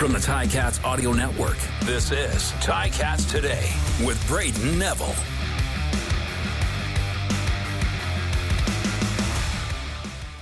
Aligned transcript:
From 0.00 0.12
the 0.12 0.18
Ticats 0.18 0.82
Audio 0.82 1.12
Network, 1.12 1.58
this 1.82 2.10
is 2.10 2.52
Ticats 2.62 3.30
Today 3.30 3.70
with 4.02 4.18
Brayden 4.24 4.78
Neville. 4.78 5.14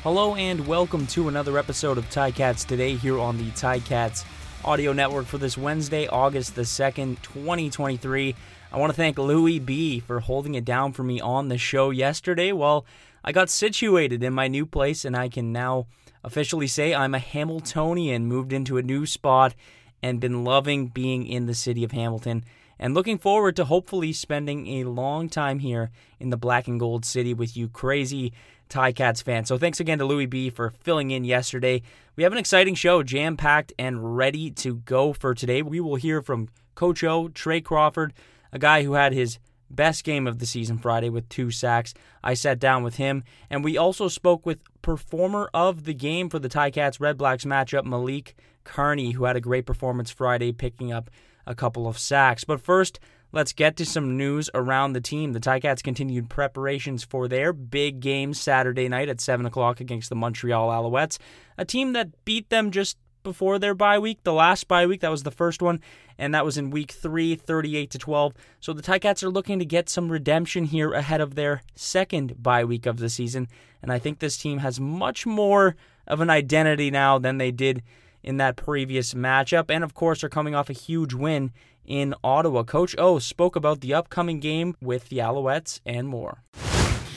Hello 0.04 0.36
and 0.36 0.64
welcome 0.64 1.08
to 1.08 1.26
another 1.26 1.58
episode 1.58 1.98
of 1.98 2.08
Ticats 2.08 2.64
Today 2.64 2.94
here 2.94 3.18
on 3.18 3.36
the 3.36 3.50
Ticats 3.50 4.25
Audio 4.64 4.93
Network 4.93 5.26
for 5.26 5.39
this 5.39 5.59
Wednesday, 5.59 6.06
August 6.06 6.54
the 6.54 6.62
2nd, 6.62 7.20
2023. 7.22 8.36
I 8.70 8.79
want 8.79 8.90
to 8.90 8.96
thank 8.96 9.18
Louis 9.18 9.59
B 9.59 9.98
for 9.98 10.20
holding 10.20 10.54
it 10.54 10.64
down 10.64 10.93
for 10.93 11.02
me 11.02 11.20
on 11.20 11.48
the 11.48 11.59
show 11.59 11.90
yesterday 11.90 12.52
while 12.52 12.86
I 13.29 13.32
got 13.32 13.50
situated 13.50 14.22
in 14.22 14.32
my 14.32 14.48
new 14.48 14.64
place 14.64 15.04
and 15.04 15.14
I 15.14 15.29
can 15.29 15.52
now 15.52 15.86
officially 16.24 16.66
say 16.66 16.94
I'm 16.94 17.14
a 17.14 17.18
Hamiltonian, 17.18 18.25
moved 18.25 18.54
into 18.54 18.79
a 18.79 18.82
new 18.82 19.04
spot 19.04 19.54
and 20.03 20.18
been 20.18 20.44
loving 20.44 20.86
being 20.86 21.26
in 21.26 21.44
the 21.44 21.53
city 21.53 21.84
of 21.84 21.93
Hamilton 21.93 22.43
and 22.79 22.94
looking 22.94 23.18
forward 23.18 23.54
to 23.56 23.67
hopefully 23.67 24.14
spending 24.14 24.67
a 24.68 24.84
long 24.84 25.29
time 25.29 25.58
here 25.58 25.90
in 26.18 26.30
the 26.30 26.39
black 26.39 26.68
and 26.68 26.80
gold 26.80 27.04
city 27.04 27.34
with 27.34 27.54
you 27.54 27.68
crazy 27.68 28.32
Ticats 28.70 29.22
fans. 29.22 29.48
So 29.48 29.58
thanks 29.58 29.79
again 29.79 29.98
to 29.98 30.06
Louis 30.06 30.25
B 30.25 30.48
for 30.48 30.72
filling 30.81 31.11
in 31.11 31.25
yesterday. 31.25 31.82
We 32.17 32.22
have 32.22 32.33
an 32.33 32.39
exciting 32.39 32.77
show, 32.77 33.03
jam 33.03 33.36
packed 33.36 33.75
and 33.78 34.17
ready 34.17 34.50
to 34.53 34.77
go 34.77 35.12
for 35.12 35.34
today. 35.34 35.61
We 35.61 35.81
will 35.81 35.97
hear 35.97 36.22
from 36.22 36.48
Coach 36.75 37.05
O, 37.05 37.28
Tre' 37.28 37.61
Crawford, 37.61 38.14
a 38.55 38.58
guy 38.58 38.84
who 38.84 38.95
had 38.95 39.12
his 39.12 39.39
best 39.70 40.05
game 40.05 40.27
of 40.27 40.39
the 40.39 40.47
season 40.47 40.78
Friday 40.78 41.08
with 41.08 41.28
two 41.28 41.50
sacks. 41.50 41.95
I 42.22 42.34
sat 42.34 42.59
down 42.59 42.83
with 42.83 42.97
him, 42.97 43.25
and 43.50 43.64
we 43.64 43.77
also 43.77 44.09
spoke 44.09 44.47
with 44.47 44.61
performer 44.83 45.50
of 45.53 45.84
the 45.84 45.95
game 45.95 46.28
for 46.28 46.39
the 46.39 46.48
Ticats 46.48 46.98
Redblacks 46.98 47.47
matchup, 47.47 47.84
Malik 47.84 48.36
Carney, 48.64 49.12
who 49.12 49.25
had 49.25 49.37
a 49.37 49.41
great 49.41 49.67
performance 49.67 50.11
Friday, 50.11 50.53
picking 50.53 50.92
up 50.92 51.11
a 51.47 51.55
couple 51.55 51.87
of 51.87 51.98
sacks. 51.98 52.45
But 52.45 52.61
first, 52.61 53.01
let's 53.33 53.53
get 53.53 53.77
to 53.77 53.87
some 53.87 54.17
news 54.17 54.51
around 54.55 54.92
the 54.92 55.01
team. 55.01 55.33
The 55.33 55.41
Ticats 55.41 55.83
continued 55.83 56.29
preparations 56.29 57.05
for 57.05 57.29
their 57.29 57.53
big 57.53 58.01
game 58.01 58.35
Saturday 58.35 58.89
night 58.89 59.09
at 59.09 59.20
7 59.20 59.47
o'clock 59.47 59.81
against 59.81 60.09
the 60.11 60.17
Montreal 60.17 60.69
Alouettes, 60.69 61.19
a 61.57 61.64
team 61.64 61.92
that 61.95 62.25
beat 62.25 62.51
them 62.51 62.70
just 62.70 62.97
before 63.22 63.58
their 63.58 63.74
bye 63.74 63.98
week, 63.98 64.22
the 64.24 64.33
last 64.33 64.69
bye 64.69 64.86
week. 64.86 65.00
That 65.00 65.11
was 65.11 65.22
the 65.22 65.30
first 65.30 65.62
one, 65.62 65.80
and 66.19 66.34
that 66.34 66.44
was 66.44 66.58
in 66.58 66.70
week 66.70 66.92
three, 66.92 67.34
38 67.34 67.91
to 67.91 67.98
12. 67.98 68.34
So 68.61 68.72
the 68.72 68.83
Ticats 68.83 69.22
are 69.22 69.30
looking 69.30 69.58
to 69.58 69.64
get 69.64 69.88
some 69.88 70.11
redemption 70.11 70.64
here 70.64 70.92
ahead 70.92 71.20
of 71.20 71.34
their 71.34 71.62
second 71.74 72.42
bye 72.42 72.64
week 72.64 72.86
of 72.86 72.98
the 72.98 73.08
season. 73.08 73.48
And 73.83 73.92
I 73.92 73.98
think 73.98 74.19
this 74.19 74.36
team 74.36 74.58
has 74.58 74.80
much 74.80 75.27
more 75.27 75.77
of 76.06 76.20
an 76.20 76.30
identity 76.30 76.91
now 76.91 77.19
than 77.19 77.39
they 77.39 77.50
did 77.50 77.83
in 78.22 78.39
that 78.39 78.56
previous 78.56 79.14
matchup. 79.14 79.70
And 79.70 79.84
of 79.84 79.94
course, 79.94 80.24
are 80.24 80.28
coming 80.28 80.55
off 80.55 80.70
a 80.70 80.74
huge 80.74 81.14
win 81.14 81.52
in 81.84 82.14
Ottawa. 82.22 82.64
Coach 82.64 82.94
O 82.98 83.19
spoke 83.19 83.56
about 83.56 83.80
the 83.80 83.94
upcoming 83.94 84.41
game 84.41 84.77
with 84.80 85.08
the 85.08 85.19
Alouettes 85.19 85.80
and 85.86 86.08
more. 86.08 86.42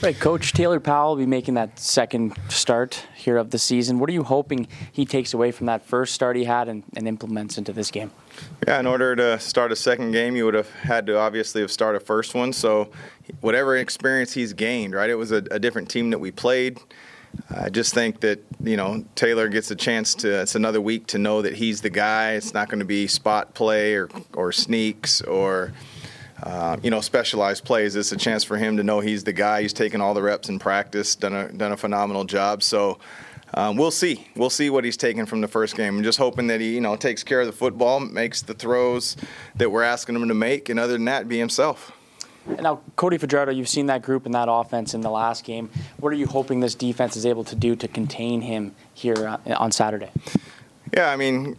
Right, 0.02 0.20
Coach 0.20 0.54
Taylor 0.54 0.80
Powell 0.80 1.12
will 1.12 1.18
be 1.18 1.28
making 1.28 1.54
that 1.54 1.78
second 1.78 2.36
start 2.50 3.06
here 3.16 3.38
of 3.38 3.52
the 3.52 3.60
season. 3.60 4.00
What 4.00 4.10
are 4.10 4.14
you 4.14 4.24
hoping 4.24 4.68
he 4.92 5.06
takes 5.06 5.32
away 5.32 5.52
from 5.52 5.68
that 5.68 5.86
first 5.86 6.16
start 6.16 6.36
he 6.36 6.46
had 6.46 6.68
and, 6.68 6.82
and 6.96 7.08
implements 7.08 7.60
into 7.60 7.72
this 7.72 7.92
game? 7.92 8.10
Yeah, 8.68 8.80
in 8.80 8.88
order 8.88 9.16
to 9.16 9.40
start 9.40 9.72
a 9.72 9.76
second 9.76 10.12
game, 10.12 10.36
you 10.36 10.46
would 10.46 10.56
have 10.56 10.72
had 10.72 11.06
to 11.06 11.20
obviously 11.20 11.62
have 11.62 11.72
started 11.72 12.02
a 12.02 12.06
first 12.06 12.34
one. 12.34 12.52
So, 12.52 12.90
whatever 13.42 13.78
experience 13.78 14.34
he's 14.34 14.54
gained, 14.54 14.96
right? 14.96 15.10
It 15.10 15.16
was 15.16 15.32
a, 15.32 15.44
a 15.52 15.60
different 15.60 15.88
team 15.88 16.10
that 16.10 16.20
we 16.20 16.32
played. 16.32 16.80
I 17.52 17.70
just 17.70 17.94
think 17.94 18.22
that 18.22 18.44
you 18.60 18.78
know 18.78 19.06
Taylor 19.14 19.50
gets 19.50 19.70
a 19.70 19.76
chance 19.76 20.16
to. 20.16 20.42
It's 20.42 20.56
another 20.56 20.82
week 20.82 21.06
to 21.08 21.20
know 21.20 21.44
that 21.44 21.54
he's 21.54 21.82
the 21.82 21.92
guy. 21.92 22.32
It's 22.32 22.56
not 22.56 22.70
going 22.70 22.80
to 22.80 22.86
be 22.86 23.06
spot 23.06 23.54
play 23.54 23.94
or 23.94 24.10
or 24.34 24.52
sneaks 24.52 25.22
or 25.22 25.74
uh, 26.44 26.78
you 26.82 26.90
know, 26.90 27.02
specialized 27.02 27.64
plays. 27.64 27.96
It's 27.96 28.12
a 28.12 28.18
chance 28.18 28.44
for 28.44 28.58
him 28.58 28.78
to 28.78 28.84
know 28.84 29.00
he's 29.00 29.24
the 29.24 29.34
guy. 29.34 29.62
He's 29.62 29.74
taken 29.74 30.02
all 30.02 30.14
the 30.14 30.22
reps 30.22 30.50
in 30.50 30.60
practice, 30.60 31.16
done 31.16 31.34
a 31.34 31.52
done 31.52 31.72
a 31.72 31.78
phenomenal 31.78 32.24
job. 32.26 32.64
So. 32.64 33.00
Um, 33.54 33.76
we'll 33.76 33.92
see. 33.92 34.26
We'll 34.38 34.50
see 34.50 34.70
what 34.70 34.86
he's 34.86 34.96
taken 34.96 35.26
from 35.26 35.42
the 35.42 35.48
first 35.50 35.76
game. 35.76 35.98
I'm 35.98 36.04
just 36.04 36.18
hoping 36.18 36.48
that 36.48 36.62
he, 36.62 36.76
you 36.76 36.80
know, 36.80 36.96
takes 36.96 37.22
care 37.22 37.42
of 37.42 37.48
the 37.48 37.52
football, 37.52 38.00
makes 38.00 38.42
the 38.42 38.54
throws 38.54 39.18
that 39.58 39.70
we're 39.70 39.84
asking 39.84 40.16
him 40.16 40.26
to 40.30 40.34
make, 40.34 40.70
and 40.70 40.80
other 40.80 40.94
than 40.94 41.04
that, 41.04 41.28
be 41.28 41.38
himself. 41.38 41.92
Now, 42.48 42.82
Cody 42.96 43.18
Fajardo, 43.18 43.52
you've 43.52 43.70
seen 43.70 43.88
that 43.88 44.02
group 44.02 44.26
and 44.26 44.34
that 44.34 44.48
offense 44.50 44.94
in 44.94 45.02
the 45.02 45.10
last 45.10 45.44
game. 45.44 45.70
What 46.00 46.12
are 46.12 46.16
you 46.16 46.28
hoping 46.28 46.60
this 46.60 46.76
defense 46.76 47.16
is 47.16 47.26
able 47.26 47.44
to 47.44 47.56
do 47.56 47.76
to 47.76 47.88
contain 47.88 48.42
him 48.42 48.74
here 48.94 49.28
uh, 49.28 49.38
on 49.58 49.72
Saturday? 49.72 50.12
Yeah, 50.94 51.12
I 51.12 51.16
mean, 51.16 51.56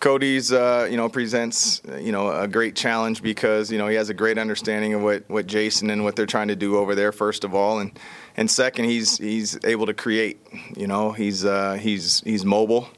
Cody's, 0.00 0.52
uh, 0.52 0.86
you 0.90 0.96
know, 0.96 1.08
presents, 1.08 1.80
you 1.98 2.12
know, 2.12 2.30
a 2.30 2.46
great 2.46 2.76
challenge 2.76 3.22
because 3.22 3.72
you 3.72 3.78
know 3.78 3.88
he 3.88 3.96
has 3.96 4.10
a 4.10 4.14
great 4.14 4.38
understanding 4.38 4.94
of 4.94 5.02
what, 5.02 5.28
what 5.28 5.46
Jason 5.46 5.90
and 5.90 6.04
what 6.04 6.16
they're 6.16 6.26
trying 6.26 6.48
to 6.48 6.56
do 6.56 6.76
over 6.76 6.94
there. 6.94 7.12
First 7.12 7.44
of 7.44 7.54
all, 7.54 7.78
and 7.78 7.98
and 8.36 8.50
second, 8.50 8.84
he's 8.84 9.16
he's 9.16 9.58
able 9.64 9.86
to 9.86 9.94
create. 9.94 10.40
You 10.76 10.86
know, 10.86 11.12
he's 11.12 11.44
uh, 11.44 11.74
he's 11.74 12.20
he's 12.20 12.44
mobile, 12.44 12.88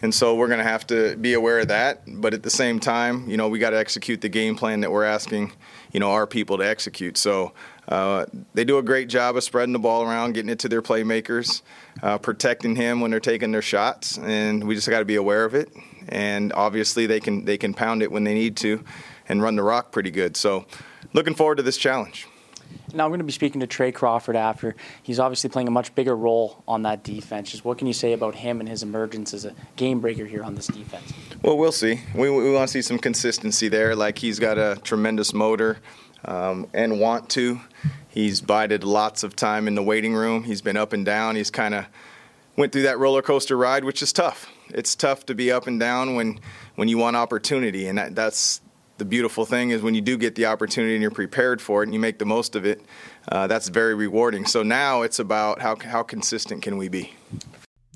and 0.00 0.14
so 0.14 0.34
we're 0.36 0.48
going 0.48 0.58
to 0.58 0.64
have 0.64 0.86
to 0.88 1.16
be 1.16 1.34
aware 1.34 1.60
of 1.60 1.68
that. 1.68 2.02
But 2.06 2.32
at 2.32 2.42
the 2.42 2.50
same 2.50 2.80
time, 2.80 3.28
you 3.28 3.36
know, 3.36 3.48
we 3.48 3.58
got 3.58 3.70
to 3.70 3.78
execute 3.78 4.22
the 4.22 4.30
game 4.30 4.56
plan 4.56 4.80
that 4.80 4.90
we're 4.90 5.04
asking, 5.04 5.52
you 5.92 6.00
know, 6.00 6.12
our 6.12 6.26
people 6.26 6.56
to 6.58 6.66
execute. 6.66 7.18
So 7.18 7.52
uh, 7.88 8.26
they 8.54 8.64
do 8.64 8.78
a 8.78 8.82
great 8.82 9.08
job 9.08 9.36
of 9.36 9.42
spreading 9.42 9.72
the 9.72 9.78
ball 9.78 10.02
around, 10.02 10.34
getting 10.34 10.50
it 10.50 10.58
to 10.60 10.68
their 10.68 10.82
playmakers, 10.82 11.62
uh, 12.02 12.18
protecting 12.18 12.76
him 12.76 13.00
when 13.00 13.10
they're 13.10 13.20
taking 13.20 13.50
their 13.50 13.62
shots, 13.62 14.18
and 14.18 14.64
we 14.64 14.74
just 14.74 14.88
got 14.88 15.00
to 15.00 15.04
be 15.04 15.16
aware 15.16 15.44
of 15.44 15.54
it 15.54 15.70
and 16.08 16.52
obviously 16.54 17.06
they 17.06 17.20
can 17.20 17.44
they 17.44 17.58
can 17.58 17.74
pound 17.74 18.02
it 18.02 18.10
when 18.10 18.24
they 18.24 18.34
need 18.34 18.56
to, 18.58 18.84
and 19.28 19.42
run 19.42 19.56
the 19.56 19.62
rock 19.62 19.92
pretty 19.92 20.10
good. 20.10 20.36
So, 20.36 20.66
looking 21.12 21.34
forward 21.34 21.56
to 21.56 21.62
this 21.62 21.76
challenge. 21.76 22.26
Now 22.92 23.04
I'm 23.04 23.10
going 23.10 23.20
to 23.20 23.24
be 23.24 23.32
speaking 23.32 23.60
to 23.60 23.66
Tre' 23.66 23.92
Crawford 23.92 24.36
after. 24.36 24.74
He's 25.02 25.18
obviously 25.18 25.48
playing 25.48 25.68
a 25.68 25.70
much 25.70 25.94
bigger 25.94 26.14
role 26.14 26.62
on 26.68 26.82
that 26.82 27.02
defense. 27.02 27.50
Just 27.50 27.64
what 27.64 27.78
can 27.78 27.86
you 27.86 27.94
say 27.94 28.12
about 28.12 28.34
him 28.34 28.60
and 28.60 28.68
his 28.68 28.82
emergence 28.82 29.32
as 29.32 29.46
a 29.46 29.54
game 29.76 30.00
breaker 30.00 30.26
here 30.26 30.42
on 30.42 30.54
this 30.54 30.66
defense? 30.66 31.12
Well, 31.42 31.56
we'll 31.56 31.72
see. 31.72 32.00
We, 32.14 32.30
we 32.30 32.52
want 32.52 32.68
to 32.68 32.72
see 32.72 32.82
some 32.82 32.98
consistency 32.98 33.68
there. 33.68 33.96
Like 33.96 34.18
he's 34.18 34.38
got 34.38 34.58
a 34.58 34.78
tremendous 34.84 35.32
motor 35.32 35.78
um, 36.24 36.66
and 36.72 37.00
want 37.00 37.30
to. 37.30 37.60
He's 38.08 38.40
bided 38.40 38.84
lots 38.84 39.22
of 39.22 39.36
time 39.36 39.68
in 39.68 39.74
the 39.74 39.82
waiting 39.82 40.14
room. 40.14 40.44
He's 40.44 40.62
been 40.62 40.76
up 40.76 40.92
and 40.92 41.04
down. 41.04 41.36
He's 41.36 41.50
kind 41.50 41.74
of 41.74 41.86
went 42.56 42.72
through 42.72 42.82
that 42.82 42.98
roller 42.98 43.22
coaster 43.22 43.56
ride, 43.56 43.84
which 43.84 44.02
is 44.02 44.12
tough 44.12 44.50
it's 44.70 44.94
tough 44.94 45.26
to 45.26 45.34
be 45.34 45.50
up 45.50 45.66
and 45.66 45.78
down 45.78 46.14
when 46.14 46.40
when 46.76 46.88
you 46.88 46.98
want 46.98 47.16
opportunity, 47.16 47.88
and 47.88 47.98
that, 47.98 48.14
that's 48.14 48.60
the 48.98 49.04
beautiful 49.04 49.44
thing 49.46 49.70
is 49.70 49.80
when 49.80 49.94
you 49.94 50.00
do 50.00 50.16
get 50.16 50.34
the 50.34 50.46
opportunity 50.46 50.94
and 50.94 51.02
you're 51.02 51.10
prepared 51.10 51.62
for 51.62 51.82
it 51.82 51.86
and 51.86 51.94
you 51.94 52.00
make 52.00 52.18
the 52.18 52.26
most 52.26 52.56
of 52.56 52.66
it. 52.66 52.84
Uh, 53.30 53.46
that's 53.46 53.68
very 53.68 53.94
rewarding. 53.94 54.44
So 54.44 54.62
now 54.62 55.02
it's 55.02 55.18
about 55.18 55.60
how 55.60 55.76
how 55.76 56.02
consistent 56.02 56.62
can 56.62 56.76
we 56.76 56.88
be. 56.88 57.14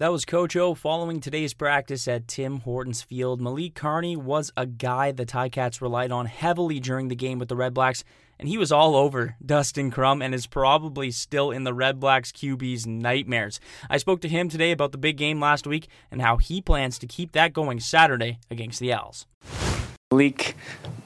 That 0.02 0.10
was 0.10 0.24
Coach 0.24 0.56
O 0.56 0.74
following 0.74 1.20
today's 1.20 1.54
practice 1.54 2.08
at 2.08 2.26
Tim 2.26 2.58
Hortons 2.58 3.02
Field. 3.02 3.40
Malik 3.40 3.76
Carney 3.76 4.16
was 4.16 4.50
a 4.56 4.66
guy 4.66 5.12
the 5.12 5.24
Ticats 5.24 5.80
relied 5.80 6.10
on 6.10 6.26
heavily 6.26 6.80
during 6.80 7.06
the 7.06 7.14
game 7.14 7.38
with 7.38 7.48
the 7.48 7.54
Redblacks 7.54 8.02
and 8.36 8.48
he 8.48 8.58
was 8.58 8.72
all 8.72 8.96
over 8.96 9.36
Dustin 9.46 9.92
Crum 9.92 10.20
and 10.20 10.34
is 10.34 10.48
probably 10.48 11.12
still 11.12 11.52
in 11.52 11.62
the 11.62 11.70
Redblacks 11.70 12.32
QB's 12.32 12.84
nightmares. 12.84 13.60
I 13.88 13.98
spoke 13.98 14.20
to 14.22 14.28
him 14.28 14.48
today 14.48 14.72
about 14.72 14.90
the 14.90 14.98
big 14.98 15.18
game 15.18 15.38
last 15.38 15.68
week 15.68 15.86
and 16.10 16.20
how 16.20 16.36
he 16.36 16.60
plans 16.60 16.98
to 16.98 17.06
keep 17.06 17.30
that 17.34 17.52
going 17.52 17.78
Saturday 17.78 18.40
against 18.50 18.80
the 18.80 18.92
Owls. 18.92 19.28
Malik, 20.10 20.56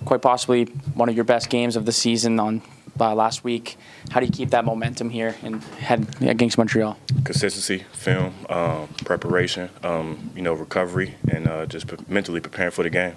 quite 0.07 0.23
possibly 0.23 0.65
one 0.95 1.11
of 1.11 1.15
your 1.15 1.27
best 1.27 1.51
games 1.51 1.77
of 1.77 1.85
the 1.85 1.93
season 1.93 2.41
on 2.41 2.63
uh, 3.01 3.15
last 3.15 3.45
week. 3.45 3.77
How 4.11 4.21
do 4.21 4.27
you 4.27 4.33
keep 4.33 4.51
that 4.51 4.65
momentum 4.65 5.11
here 5.11 5.37
and 5.43 5.63
head 5.63 6.07
against 6.21 6.59
Montreal? 6.59 6.99
Consistency, 7.25 7.85
film, 7.93 8.35
um, 8.49 8.89
preparation, 9.05 9.71
um, 9.83 10.31
you 10.35 10.43
know, 10.43 10.55
recovery, 10.55 11.15
and 11.29 11.47
uh, 11.47 11.67
just 11.67 11.87
mentally 12.09 12.41
preparing 12.41 12.71
for 12.71 12.83
the 12.83 12.91
game. 12.91 13.15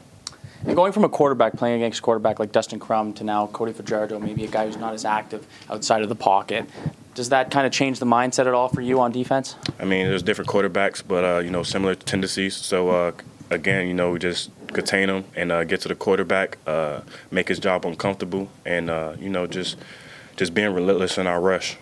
And 0.65 0.75
going 0.75 0.91
from 0.91 1.05
a 1.05 1.09
quarterback 1.09 1.53
playing 1.53 1.81
against 1.81 1.99
a 1.99 2.01
quarterback 2.01 2.37
like 2.37 2.51
Dustin 2.51 2.79
Crum 2.79 3.13
to 3.13 3.23
now 3.23 3.47
Cody 3.47 3.71
Fajardo, 3.71 4.19
maybe 4.19 4.43
a 4.43 4.47
guy 4.47 4.65
who's 4.65 4.75
not 4.75 4.93
as 4.93 5.05
active 5.05 5.47
outside 5.69 6.01
of 6.01 6.09
the 6.09 6.15
pocket, 6.15 6.69
does 7.15 7.29
that 7.29 7.49
kind 7.49 7.65
of 7.65 7.71
change 7.71 7.99
the 7.99 8.05
mindset 8.05 8.45
at 8.45 8.53
all 8.53 8.67
for 8.67 8.81
you 8.81 8.99
on 8.99 9.11
defense? 9.11 9.55
I 9.79 9.85
mean, 9.85 10.07
there's 10.07 10.23
different 10.23 10.49
quarterbacks, 10.49 11.01
but 11.05 11.23
uh, 11.23 11.39
you 11.39 11.49
know, 11.49 11.63
similar 11.63 11.95
tendencies. 11.95 12.55
So 12.55 12.89
uh, 12.89 13.11
again, 13.49 13.87
you 13.87 13.93
know, 13.93 14.11
we 14.11 14.19
just 14.19 14.51
contain 14.73 15.07
them 15.07 15.25
and 15.35 15.51
uh, 15.51 15.63
get 15.63 15.81
to 15.81 15.87
the 15.87 15.95
quarterback, 15.95 16.57
uh, 16.67 17.01
make 17.31 17.47
his 17.47 17.59
job 17.59 17.85
uncomfortable, 17.85 18.49
and 18.65 18.89
uh, 18.89 19.13
you 19.19 19.29
know, 19.29 19.47
just 19.47 19.77
just 20.35 20.53
being 20.53 20.73
relentless 20.73 21.17
in 21.17 21.27
our 21.27 21.41
rush. 21.41 21.77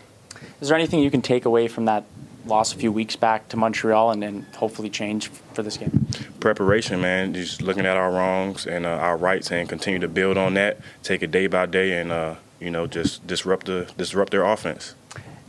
Is 0.61 0.69
there 0.69 0.77
anything 0.77 0.99
you 0.99 1.11
can 1.11 1.21
take 1.21 1.45
away 1.45 1.67
from 1.67 1.85
that 1.85 2.05
loss 2.45 2.73
a 2.73 2.77
few 2.77 2.91
weeks 2.91 3.15
back 3.15 3.49
to 3.49 3.57
Montreal 3.57 4.11
and 4.11 4.23
then 4.23 4.45
hopefully 4.55 4.89
change 4.89 5.27
for 5.53 5.61
this 5.63 5.77
game? 5.77 6.07
Preparation, 6.39 7.01
man. 7.01 7.33
Just 7.33 7.61
looking 7.61 7.85
at 7.85 7.97
our 7.97 8.11
wrongs 8.11 8.65
and 8.65 8.85
uh, 8.85 8.89
our 8.89 9.17
rights 9.17 9.51
and 9.51 9.67
continue 9.67 9.99
to 9.99 10.07
build 10.07 10.37
on 10.37 10.53
that. 10.55 10.79
Take 11.03 11.21
it 11.21 11.31
day 11.31 11.47
by 11.47 11.65
day 11.65 11.99
and 11.99 12.11
uh, 12.11 12.35
you 12.59 12.71
know 12.71 12.87
just 12.87 13.25
disrupt 13.27 13.67
the 13.67 13.91
disrupt 13.97 14.31
their 14.31 14.43
offense. 14.43 14.95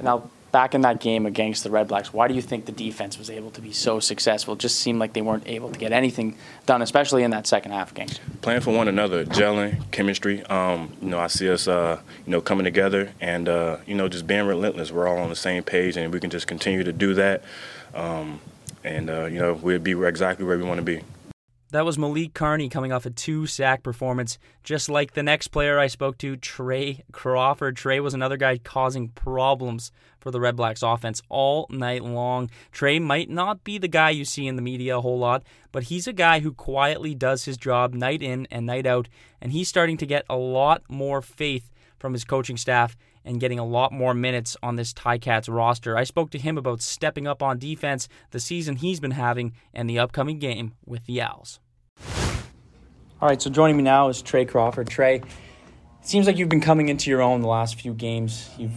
Now 0.02 0.30
back 0.52 0.74
in 0.74 0.80
that 0.82 1.00
game 1.00 1.26
against 1.26 1.64
the 1.64 1.70
Redblacks, 1.70 2.06
why 2.06 2.28
do 2.28 2.34
you 2.34 2.42
think 2.42 2.66
the 2.66 2.72
defense 2.72 3.18
was 3.18 3.30
able 3.30 3.50
to 3.52 3.60
be 3.60 3.72
so 3.72 4.00
successful? 4.00 4.54
It 4.54 4.60
just 4.60 4.78
seemed 4.78 4.98
like 4.98 5.12
they 5.12 5.22
weren't 5.22 5.46
able 5.46 5.70
to 5.70 5.78
get 5.78 5.92
anything 5.92 6.36
done, 6.66 6.82
especially 6.82 7.22
in 7.22 7.30
that 7.32 7.46
second 7.46 7.72
half 7.72 7.94
game. 7.94 8.08
Playing 8.40 8.60
for 8.60 8.74
one 8.74 8.88
another, 8.88 9.24
gelling, 9.24 9.90
chemistry. 9.90 10.42
Um, 10.44 10.92
you 11.02 11.08
know, 11.08 11.18
I 11.18 11.26
see 11.26 11.50
us, 11.50 11.68
uh, 11.68 12.00
you 12.26 12.32
know, 12.32 12.40
coming 12.40 12.64
together 12.64 13.12
and 13.20 13.48
uh, 13.48 13.78
you 13.86 13.94
know 13.94 14.08
just 14.08 14.26
being 14.26 14.46
relentless. 14.46 14.90
We're 14.90 15.08
all 15.08 15.18
on 15.18 15.28
the 15.28 15.36
same 15.36 15.62
page, 15.62 15.96
and 15.96 16.12
we 16.12 16.20
can 16.20 16.30
just 16.30 16.46
continue 16.46 16.84
to 16.84 16.92
do 16.92 17.14
that. 17.14 17.44
Um, 17.94 18.40
and 18.84 19.10
uh, 19.10 19.26
you 19.26 19.38
know, 19.38 19.54
we'll 19.54 19.78
be 19.78 19.92
exactly 19.92 20.44
where 20.44 20.56
we 20.56 20.64
want 20.64 20.78
to 20.78 20.84
be. 20.84 21.02
That 21.70 21.84
was 21.84 21.98
Malik 21.98 22.32
Carney 22.32 22.70
coming 22.70 22.92
off 22.92 23.04
a 23.04 23.10
two 23.10 23.46
sack 23.46 23.82
performance, 23.82 24.38
just 24.64 24.88
like 24.88 25.12
the 25.12 25.22
next 25.22 25.48
player 25.48 25.78
I 25.78 25.86
spoke 25.88 26.16
to, 26.18 26.34
Tre' 26.34 27.02
Crawford. 27.12 27.76
Tre' 27.76 28.00
was 28.00 28.14
another 28.14 28.38
guy 28.38 28.56
causing 28.56 29.10
problems 29.10 29.92
for 30.18 30.30
the 30.30 30.38
Redblacks 30.38 30.82
offense 30.82 31.20
all 31.28 31.66
night 31.68 32.02
long. 32.02 32.48
Tre' 32.72 32.98
might 32.98 33.28
not 33.28 33.64
be 33.64 33.76
the 33.76 33.86
guy 33.86 34.08
you 34.08 34.24
see 34.24 34.46
in 34.46 34.56
the 34.56 34.62
media 34.62 34.96
a 34.96 35.02
whole 35.02 35.18
lot, 35.18 35.42
but 35.70 35.84
he's 35.84 36.06
a 36.06 36.14
guy 36.14 36.40
who 36.40 36.54
quietly 36.54 37.14
does 37.14 37.44
his 37.44 37.58
job 37.58 37.92
night 37.92 38.22
in 38.22 38.48
and 38.50 38.64
night 38.64 38.86
out, 38.86 39.06
and 39.38 39.52
he's 39.52 39.68
starting 39.68 39.98
to 39.98 40.06
get 40.06 40.24
a 40.30 40.36
lot 40.36 40.80
more 40.88 41.20
faith 41.20 41.70
from 41.98 42.14
his 42.14 42.24
coaching 42.24 42.56
staff 42.56 42.96
and 43.28 43.38
getting 43.38 43.58
a 43.58 43.64
lot 43.64 43.92
more 43.92 44.14
minutes 44.14 44.56
on 44.62 44.76
this 44.76 44.94
Ticats 44.94 45.52
roster. 45.52 45.96
I 45.96 46.04
spoke 46.04 46.30
to 46.30 46.38
him 46.38 46.56
about 46.56 46.80
stepping 46.80 47.26
up 47.26 47.42
on 47.42 47.58
defense, 47.58 48.08
the 48.30 48.40
season 48.40 48.76
he's 48.76 49.00
been 49.00 49.10
having, 49.10 49.52
and 49.74 49.88
the 49.88 49.98
upcoming 49.98 50.38
game 50.38 50.72
with 50.86 51.04
the 51.04 51.20
Owls. 51.20 51.60
All 53.20 53.28
right, 53.28 53.40
so 53.40 53.50
joining 53.50 53.76
me 53.76 53.82
now 53.82 54.08
is 54.08 54.22
Tre' 54.22 54.44
Crawford. 54.44 54.88
Tre', 54.88 55.16
it 55.16 55.24
seems 56.00 56.26
like 56.26 56.38
you've 56.38 56.48
been 56.48 56.62
coming 56.62 56.88
into 56.88 57.10
your 57.10 57.20
own 57.20 57.42
the 57.42 57.48
last 57.48 57.78
few 57.78 57.92
games. 57.92 58.48
You've 58.56 58.72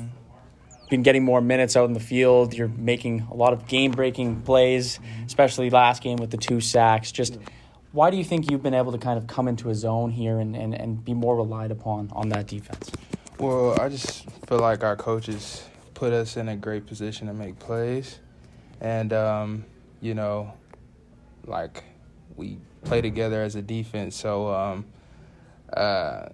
been 0.89 1.01
getting 1.01 1.23
more 1.23 1.39
minutes 1.39 1.77
out 1.77 1.85
in 1.85 1.93
the 1.93 2.01
field. 2.01 2.53
You're 2.53 2.67
making 2.67 3.27
a 3.31 3.33
lot 3.33 3.53
of 3.53 3.67
game 3.67 3.91
breaking 3.91 4.41
plays, 4.41 4.99
especially 5.25 5.69
last 5.69 6.03
game 6.03 6.17
with 6.17 6.31
the 6.31 6.37
two 6.37 6.59
sacks. 6.59 7.13
Just 7.13 7.39
why 7.93 8.09
do 8.09 8.17
you 8.17 8.25
think 8.25 8.51
you've 8.51 8.63
been 8.63 8.73
able 8.73 8.91
to 8.91 8.97
kind 8.97 9.17
of 9.17 9.27
come 9.27 9.47
into 9.47 9.69
a 9.69 9.75
zone 9.75 10.11
here 10.11 10.39
and, 10.39 10.57
and, 10.57 10.73
and 10.73 11.05
be 11.05 11.13
more 11.13 11.37
relied 11.37 11.71
upon 11.71 12.09
on 12.11 12.29
that 12.29 12.47
defense? 12.47 12.91
Well, 13.41 13.75
I 13.81 13.89
just 13.89 14.29
feel 14.47 14.59
like 14.59 14.83
our 14.83 14.95
coaches 14.95 15.67
put 15.95 16.13
us 16.13 16.37
in 16.37 16.47
a 16.47 16.55
great 16.55 16.85
position 16.85 17.25
to 17.25 17.33
make 17.33 17.57
plays. 17.57 18.19
And, 18.79 19.11
um, 19.13 19.65
you 19.99 20.13
know, 20.13 20.53
like 21.47 21.83
we 22.35 22.59
play 22.83 23.01
together 23.01 23.41
as 23.41 23.55
a 23.55 23.63
defense. 23.63 24.15
So 24.15 24.53
um, 24.53 24.85
uh, 25.73 26.27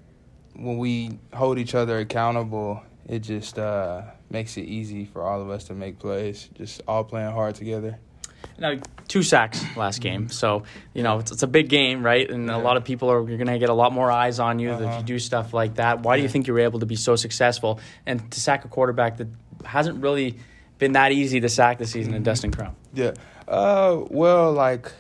when 0.53 0.77
we 0.77 1.17
hold 1.33 1.59
each 1.59 1.75
other 1.75 1.99
accountable, 1.99 2.83
it 3.07 3.19
just 3.19 3.57
uh, 3.57 4.01
makes 4.29 4.57
it 4.57 4.63
easy 4.63 5.05
for 5.05 5.21
all 5.21 5.41
of 5.41 5.49
us 5.49 5.63
to 5.65 5.73
make 5.73 5.99
plays, 5.99 6.49
just 6.55 6.81
all 6.89 7.05
playing 7.05 7.31
hard 7.31 7.55
together. 7.55 7.97
Now, 8.59 8.75
two 9.07 9.23
sacks 9.23 9.63
last 9.75 10.01
game, 10.01 10.29
so 10.29 10.63
you 10.93 11.03
know 11.03 11.19
it's, 11.19 11.31
it's 11.31 11.43
a 11.43 11.47
big 11.47 11.69
game, 11.69 12.03
right? 12.03 12.29
And 12.29 12.47
yeah. 12.47 12.55
a 12.55 12.59
lot 12.59 12.77
of 12.77 12.83
people 12.83 13.09
are 13.11 13.27
you're 13.27 13.37
going 13.37 13.47
to 13.47 13.59
get 13.59 13.69
a 13.69 13.73
lot 13.73 13.93
more 13.93 14.11
eyes 14.11 14.39
on 14.39 14.59
you 14.59 14.71
uh-huh. 14.71 14.83
if 14.83 14.97
you 14.99 15.03
do 15.03 15.19
stuff 15.19 15.53
like 15.53 15.75
that. 15.75 16.01
Why 16.01 16.17
do 16.17 16.23
you 16.23 16.29
think 16.29 16.47
you 16.47 16.53
were 16.53 16.59
able 16.59 16.79
to 16.79 16.85
be 16.85 16.95
so 16.95 17.15
successful 17.15 17.79
and 18.05 18.29
to 18.31 18.39
sack 18.39 18.65
a 18.65 18.67
quarterback 18.67 19.17
that 19.17 19.27
hasn't 19.65 20.01
really 20.01 20.37
been 20.77 20.93
that 20.93 21.11
easy 21.11 21.39
to 21.39 21.49
sack 21.49 21.77
this 21.77 21.91
season 21.91 22.13
in 22.13 22.19
mm-hmm. 22.19 22.25
Dustin 22.25 22.51
Crum? 22.51 22.75
Yeah, 22.93 23.13
uh, 23.47 24.03
well, 24.09 24.51
like 24.51 24.91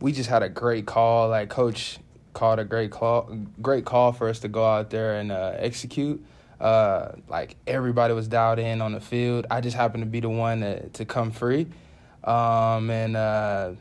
we 0.00 0.12
just 0.12 0.28
had 0.28 0.42
a 0.42 0.48
great 0.48 0.86
call. 0.86 1.28
Like 1.28 1.48
coach 1.48 1.98
called 2.32 2.58
a 2.58 2.64
great 2.64 2.90
call, 2.90 3.36
great 3.60 3.84
call 3.84 4.12
for 4.12 4.28
us 4.28 4.40
to 4.40 4.48
go 4.48 4.64
out 4.64 4.90
there 4.90 5.16
and 5.16 5.32
uh, 5.32 5.54
execute. 5.56 6.24
Uh, 6.60 7.12
like 7.28 7.56
everybody 7.66 8.14
was 8.14 8.26
dialed 8.26 8.58
in 8.58 8.80
on 8.80 8.92
the 8.92 9.00
field. 9.00 9.46
I 9.50 9.60
just 9.60 9.76
happened 9.76 10.02
to 10.02 10.10
be 10.10 10.20
the 10.20 10.28
one 10.28 10.60
to, 10.60 10.88
to 10.88 11.04
come 11.04 11.30
free. 11.30 11.68
Um, 12.28 12.90
and 12.90 13.16
uh, 13.16 13.72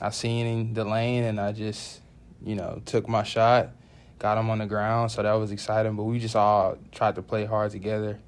I 0.00 0.10
seen 0.10 0.72
the 0.72 0.84
lane 0.84 1.24
and 1.24 1.38
I 1.38 1.52
just, 1.52 2.00
you 2.42 2.54
know, 2.54 2.80
took 2.86 3.06
my 3.08 3.24
shot, 3.24 3.72
got 4.18 4.38
him 4.38 4.48
on 4.48 4.58
the 4.58 4.66
ground. 4.66 5.10
So 5.10 5.22
that 5.22 5.34
was 5.34 5.52
exciting. 5.52 5.96
But 5.96 6.04
we 6.04 6.18
just 6.18 6.34
all 6.34 6.78
tried 6.92 7.16
to 7.16 7.22
play 7.22 7.44
hard 7.44 7.72
together. 7.72 8.18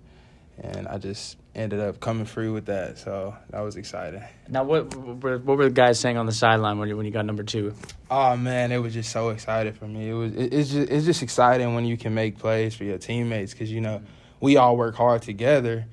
And 0.58 0.86
I 0.86 0.98
just 0.98 1.38
ended 1.54 1.80
up 1.80 2.00
coming 2.00 2.26
free 2.26 2.50
with 2.50 2.66
that. 2.66 2.98
So 2.98 3.34
that 3.48 3.60
was 3.60 3.76
exciting. 3.76 4.22
Now, 4.48 4.64
what 4.64 4.94
what 4.94 5.56
were 5.56 5.64
the 5.64 5.70
guys 5.70 5.98
saying 5.98 6.18
on 6.18 6.26
the 6.26 6.32
sideline 6.32 6.78
when 6.78 6.90
you, 6.90 6.96
when 6.96 7.06
you 7.06 7.12
got 7.12 7.24
number 7.24 7.42
two? 7.42 7.74
Oh 8.10 8.36
man, 8.36 8.72
it 8.72 8.78
was 8.78 8.92
just 8.92 9.10
so 9.10 9.30
excited 9.30 9.76
for 9.76 9.86
me. 9.86 10.10
It 10.10 10.12
was 10.12 10.34
it, 10.34 10.52
it's 10.52 10.70
just 10.70 10.90
it's 10.90 11.06
just 11.06 11.22
exciting 11.22 11.74
when 11.74 11.86
you 11.86 11.96
can 11.96 12.12
make 12.12 12.38
plays 12.38 12.74
for 12.74 12.84
your 12.84 12.98
teammates 12.98 13.52
because 13.52 13.72
you 13.72 13.80
know 13.80 14.02
we 14.40 14.58
all 14.58 14.76
work 14.76 14.94
hard 14.94 15.22
together. 15.22 15.86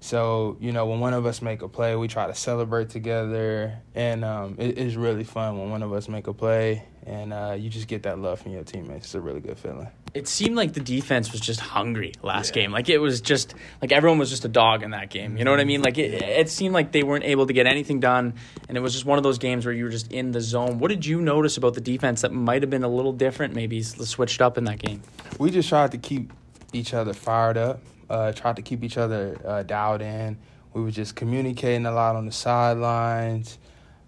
So 0.00 0.56
you 0.60 0.72
know 0.72 0.86
when 0.86 1.00
one 1.00 1.14
of 1.14 1.26
us 1.26 1.42
make 1.42 1.62
a 1.62 1.68
play, 1.68 1.96
we 1.96 2.08
try 2.08 2.26
to 2.26 2.34
celebrate 2.34 2.90
together, 2.90 3.78
and 3.94 4.24
um, 4.24 4.56
it, 4.58 4.78
it's 4.78 4.94
really 4.94 5.24
fun 5.24 5.58
when 5.58 5.70
one 5.70 5.82
of 5.82 5.92
us 5.92 6.08
make 6.08 6.26
a 6.26 6.34
play 6.34 6.84
and 7.06 7.32
uh, 7.32 7.56
you 7.56 7.70
just 7.70 7.86
get 7.86 8.02
that 8.02 8.18
love 8.18 8.40
from 8.40 8.52
your 8.52 8.64
teammates. 8.64 9.06
It's 9.06 9.14
a 9.14 9.20
really 9.20 9.40
good 9.40 9.58
feeling. 9.58 9.86
It 10.12 10.26
seemed 10.26 10.56
like 10.56 10.72
the 10.72 10.80
defense 10.80 11.30
was 11.30 11.40
just 11.40 11.60
hungry 11.60 12.12
last 12.22 12.48
yeah. 12.48 12.62
game. 12.62 12.72
Like 12.72 12.88
it 12.88 12.98
was 12.98 13.20
just 13.20 13.54
like 13.80 13.92
everyone 13.92 14.18
was 14.18 14.28
just 14.28 14.44
a 14.44 14.48
dog 14.48 14.82
in 14.82 14.90
that 14.90 15.08
game. 15.08 15.36
You 15.36 15.44
know 15.44 15.52
what 15.52 15.60
I 15.60 15.64
mean? 15.64 15.82
Like 15.82 15.98
it, 15.98 16.20
it 16.22 16.50
seemed 16.50 16.74
like 16.74 16.90
they 16.90 17.04
weren't 17.04 17.24
able 17.24 17.46
to 17.46 17.52
get 17.52 17.66
anything 17.66 18.00
done, 18.00 18.34
and 18.68 18.76
it 18.76 18.80
was 18.80 18.92
just 18.92 19.04
one 19.04 19.18
of 19.18 19.22
those 19.22 19.38
games 19.38 19.64
where 19.64 19.74
you 19.74 19.84
were 19.84 19.90
just 19.90 20.10
in 20.10 20.32
the 20.32 20.40
zone. 20.40 20.78
What 20.78 20.88
did 20.88 21.06
you 21.06 21.20
notice 21.20 21.56
about 21.56 21.74
the 21.74 21.80
defense 21.80 22.22
that 22.22 22.32
might 22.32 22.62
have 22.62 22.70
been 22.70 22.82
a 22.82 22.88
little 22.88 23.12
different, 23.12 23.54
maybe 23.54 23.82
switched 23.82 24.42
up 24.42 24.58
in 24.58 24.64
that 24.64 24.80
game? 24.80 25.02
We 25.38 25.50
just 25.50 25.68
tried 25.68 25.92
to 25.92 25.98
keep 25.98 26.32
each 26.72 26.92
other 26.92 27.12
fired 27.12 27.56
up. 27.56 27.80
Uh, 28.08 28.32
tried 28.32 28.56
to 28.56 28.62
keep 28.62 28.84
each 28.84 28.96
other 28.96 29.38
uh, 29.44 29.62
dialed 29.62 30.02
in. 30.02 30.38
We 30.72 30.82
were 30.82 30.90
just 30.90 31.16
communicating 31.16 31.86
a 31.86 31.92
lot 31.92 32.16
on 32.16 32.26
the 32.26 32.32
sidelines. 32.32 33.58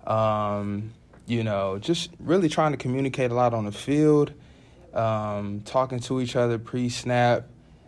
Um, 0.07 0.93
you 1.27 1.45
know, 1.45 1.79
just 1.79 2.11
really 2.19 2.49
trying 2.49 2.73
to 2.73 2.79
communicate 2.79 3.31
a 3.31 3.35
lot 3.35 3.53
on 3.55 3.67
the 3.67 3.73
field, 3.73 4.33
um, 4.95 5.61
talking 5.65 6.01
to 6.01 6.21
each 6.21 6.37
other 6.37 6.59
pre-snap, 6.59 7.47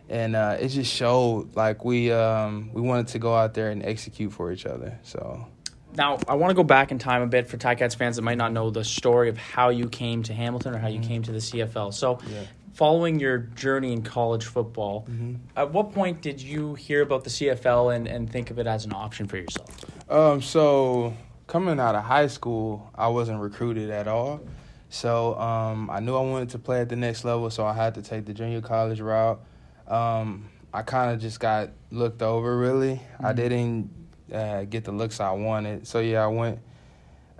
and 0.09 0.35
uh, 0.35 0.57
it 0.59 0.67
just 0.69 0.93
showed 0.93 1.55
like 1.55 1.83
we 1.83 2.11
um, 2.11 2.71
we 2.73 2.81
wanted 2.81 3.07
to 3.09 3.19
go 3.19 3.33
out 3.33 3.53
there 3.53 3.71
and 3.71 3.83
execute 3.83 4.31
for 4.31 4.51
each 4.51 4.65
other. 4.65 4.99
So. 5.03 5.47
Now, 5.93 6.19
I 6.25 6.35
want 6.35 6.51
to 6.51 6.55
go 6.55 6.63
back 6.63 6.91
in 6.91 6.99
time 6.99 7.21
a 7.21 7.27
bit 7.27 7.49
for 7.49 7.57
Ticats 7.57 7.97
fans 7.97 8.15
that 8.15 8.21
might 8.21 8.37
not 8.37 8.53
know 8.53 8.69
the 8.69 8.83
story 8.83 9.27
of 9.27 9.37
how 9.37 9.69
you 9.69 9.89
came 9.89 10.23
to 10.23 10.33
Hamilton 10.33 10.73
or 10.73 10.77
how 10.77 10.87
you 10.87 10.99
mm-hmm. 10.99 11.07
came 11.09 11.23
to 11.23 11.33
the 11.33 11.39
CFL. 11.39 11.93
So, 11.93 12.19
yeah. 12.29 12.43
Following 12.73 13.19
your 13.19 13.37
journey 13.37 13.93
in 13.93 14.01
college 14.01 14.45
football, 14.45 15.05
mm-hmm. 15.09 15.35
at 15.55 15.71
what 15.71 15.93
point 15.93 16.21
did 16.21 16.41
you 16.41 16.73
hear 16.75 17.01
about 17.01 17.23
the 17.23 17.29
CFL 17.29 17.95
and, 17.95 18.07
and 18.07 18.29
think 18.29 18.51
of 18.51 18.59
it 18.59 18.67
as 18.67 18.85
an 18.85 18.93
option 18.93 19.27
for 19.27 19.37
yourself? 19.37 19.69
Um, 20.09 20.41
so, 20.41 21.13
coming 21.47 21.79
out 21.79 21.95
of 21.95 22.03
high 22.03 22.27
school, 22.27 22.89
I 22.95 23.07
wasn't 23.07 23.39
recruited 23.39 23.89
at 23.89 24.07
all. 24.07 24.41
So 24.89 25.39
um, 25.39 25.89
I 25.89 26.01
knew 26.01 26.15
I 26.17 26.21
wanted 26.21 26.49
to 26.49 26.59
play 26.59 26.81
at 26.81 26.89
the 26.89 26.97
next 26.97 27.23
level, 27.23 27.49
so 27.49 27.65
I 27.65 27.73
had 27.73 27.95
to 27.95 28.01
take 28.01 28.25
the 28.25 28.33
junior 28.33 28.59
college 28.59 28.99
route. 28.99 29.41
Um, 29.87 30.49
I 30.73 30.81
kind 30.81 31.11
of 31.11 31.21
just 31.21 31.39
got 31.39 31.69
looked 31.91 32.21
over, 32.21 32.57
really. 32.57 32.95
Mm-hmm. 32.95 33.25
I 33.25 33.33
didn't 33.33 33.89
uh, 34.33 34.63
get 34.65 34.83
the 34.83 34.91
looks 34.91 35.21
I 35.21 35.31
wanted. 35.31 35.87
So, 35.87 35.99
yeah, 35.99 36.25
I 36.25 36.27
went 36.27 36.59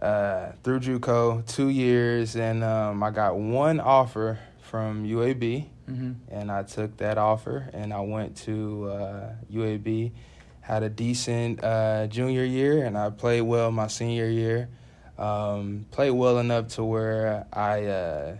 uh, 0.01 0.53
through 0.63 0.79
JUCO 0.79 1.45
two 1.45 1.67
years, 1.67 2.37
and 2.37 2.63
um, 2.63 3.03
I 3.03 3.11
got 3.11 3.35
one 3.35 3.81
offer 3.81 4.39
from 4.71 5.03
UAB, 5.03 5.67
mm-hmm. 5.89 6.13
and 6.29 6.49
I 6.49 6.63
took 6.63 6.95
that 6.97 7.17
offer, 7.17 7.69
and 7.73 7.93
I 7.93 7.99
went 7.99 8.37
to 8.47 8.89
uh, 8.89 9.33
UAB 9.51 10.13
had 10.61 10.83
a 10.83 10.89
decent 10.89 11.61
uh, 11.61 12.07
junior 12.07 12.45
year, 12.45 12.85
and 12.85 12.97
I 12.97 13.09
played 13.09 13.41
well 13.41 13.69
my 13.71 13.87
senior 13.87 14.29
year. 14.29 14.69
Um, 15.17 15.85
played 15.91 16.11
well 16.11 16.39
enough 16.39 16.69
to 16.75 16.85
where 16.85 17.45
I 17.51 17.85
uh, 17.85 18.35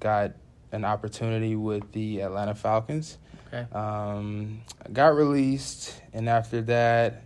got 0.00 0.32
an 0.72 0.86
opportunity 0.86 1.54
with 1.54 1.92
the 1.92 2.20
Atlanta 2.20 2.54
Falcons. 2.54 3.18
Okay. 3.52 3.66
Um, 3.76 4.62
got 4.90 5.14
released, 5.14 6.00
and 6.14 6.30
after 6.30 6.62
that, 6.62 7.24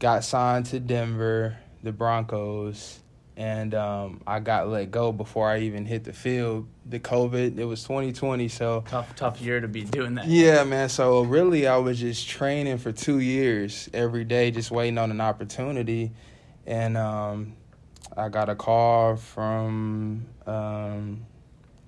got 0.00 0.24
signed 0.24 0.66
to 0.66 0.80
Denver, 0.80 1.56
the 1.84 1.92
Broncos, 1.92 2.98
and 3.36 3.74
um, 3.74 4.22
I 4.26 4.40
got 4.40 4.68
let 4.68 4.90
go 4.90 5.12
before 5.12 5.48
I 5.48 5.60
even 5.60 5.84
hit 5.84 6.04
the 6.04 6.12
field. 6.12 6.66
The 6.86 6.98
COVID, 6.98 7.58
it 7.58 7.64
was 7.66 7.82
2020, 7.82 8.48
so 8.48 8.82
tough, 8.88 9.14
tough 9.14 9.40
year 9.40 9.60
to 9.60 9.68
be 9.68 9.82
doing 9.84 10.14
that. 10.14 10.26
Yeah, 10.26 10.64
man. 10.64 10.88
So 10.88 11.22
really, 11.22 11.66
I 11.66 11.76
was 11.76 12.00
just 12.00 12.28
training 12.28 12.78
for 12.78 12.92
two 12.92 13.18
years 13.18 13.90
every 13.92 14.24
day, 14.24 14.50
just 14.50 14.70
waiting 14.70 14.96
on 14.96 15.10
an 15.10 15.20
opportunity, 15.20 16.12
and 16.66 16.96
um, 16.96 17.54
I 18.16 18.30
got 18.30 18.48
a 18.48 18.54
call 18.54 19.16
from 19.16 20.26
um, 20.46 21.26